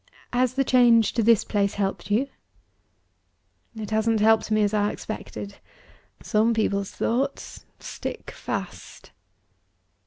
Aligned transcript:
Has 0.33 0.55
the 0.55 0.63
change 0.63 1.13
to 1.13 1.21
this 1.21 1.43
place 1.43 1.75
helped 1.75 2.09
you?" 2.09 2.27
"It 3.75 3.91
hasn't 3.91 4.19
helped 4.19 4.49
me 4.49 4.63
as 4.63 4.73
I 4.73 4.89
expected. 4.89 5.57
Some 6.23 6.55
people's 6.55 6.89
thoughts 6.89 7.65
stick 7.79 8.31
fast." 8.31 9.11